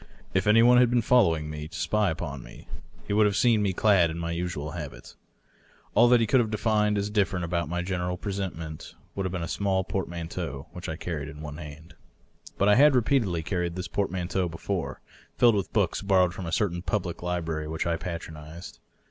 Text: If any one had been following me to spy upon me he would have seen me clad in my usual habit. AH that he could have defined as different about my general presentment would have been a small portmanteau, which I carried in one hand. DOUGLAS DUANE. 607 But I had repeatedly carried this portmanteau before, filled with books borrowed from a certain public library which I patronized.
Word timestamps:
If 0.33 0.47
any 0.47 0.63
one 0.63 0.79
had 0.79 0.89
been 0.89 1.03
following 1.03 1.47
me 1.47 1.67
to 1.67 1.77
spy 1.77 2.09
upon 2.09 2.41
me 2.41 2.67
he 3.05 3.13
would 3.13 3.27
have 3.27 3.35
seen 3.35 3.61
me 3.61 3.71
clad 3.71 4.09
in 4.09 4.17
my 4.17 4.31
usual 4.31 4.71
habit. 4.71 5.15
AH 5.95 6.07
that 6.07 6.19
he 6.19 6.25
could 6.25 6.39
have 6.39 6.49
defined 6.49 6.97
as 6.97 7.11
different 7.11 7.45
about 7.45 7.69
my 7.69 7.83
general 7.83 8.17
presentment 8.17 8.95
would 9.13 9.25
have 9.27 9.31
been 9.31 9.43
a 9.43 9.47
small 9.47 9.83
portmanteau, 9.83 10.65
which 10.71 10.89
I 10.89 10.95
carried 10.95 11.29
in 11.29 11.41
one 11.41 11.57
hand. 11.57 11.89
DOUGLAS 11.89 12.57
DUANE. 12.57 12.57
607 12.57 12.57
But 12.57 12.69
I 12.69 12.75
had 12.83 12.95
repeatedly 12.95 13.43
carried 13.43 13.75
this 13.75 13.87
portmanteau 13.87 14.49
before, 14.49 15.01
filled 15.37 15.53
with 15.53 15.71
books 15.71 16.01
borrowed 16.01 16.33
from 16.33 16.47
a 16.47 16.51
certain 16.51 16.81
public 16.81 17.21
library 17.21 17.67
which 17.67 17.85
I 17.85 17.95
patronized. 17.95 18.79